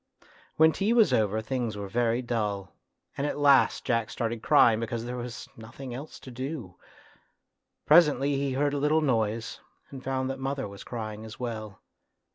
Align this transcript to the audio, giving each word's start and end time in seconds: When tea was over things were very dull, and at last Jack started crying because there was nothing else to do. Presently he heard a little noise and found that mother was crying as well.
When 0.57 0.71
tea 0.71 0.93
was 0.93 1.13
over 1.13 1.41
things 1.43 1.77
were 1.77 1.87
very 1.87 2.23
dull, 2.23 2.73
and 3.15 3.27
at 3.27 3.37
last 3.37 3.85
Jack 3.85 4.09
started 4.09 4.41
crying 4.41 4.79
because 4.79 5.05
there 5.05 5.15
was 5.15 5.47
nothing 5.55 5.93
else 5.93 6.19
to 6.21 6.31
do. 6.31 6.75
Presently 7.85 8.35
he 8.35 8.53
heard 8.53 8.73
a 8.73 8.79
little 8.79 9.01
noise 9.01 9.59
and 9.91 10.03
found 10.03 10.27
that 10.31 10.39
mother 10.39 10.67
was 10.67 10.83
crying 10.83 11.23
as 11.23 11.39
well. 11.39 11.83